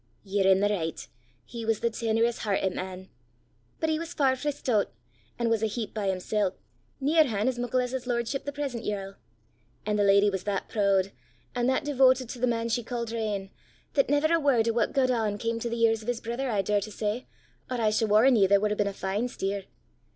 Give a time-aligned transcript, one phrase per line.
[0.23, 1.09] "Ye're i' the richt!
[1.45, 3.09] He was the ten'erest heartit man!
[3.79, 4.89] But he was far frae stoot,
[5.37, 6.55] an' was a heap by himsel',
[6.99, 9.17] nearhan' as mickle as his lordship the present yerl.
[9.85, 11.11] An' the lady was that prood,
[11.53, 13.51] an' that dewotit to the man she ca'd her ain,
[13.93, 16.49] that never a word o' what gaed on cam to the ears o' his brither,
[16.49, 17.27] I daur to say,
[17.69, 19.65] or I s' warran' ye there wud hae been a fine steer!